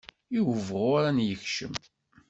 [0.37, 1.73] I ubɣur ad n-yekcem.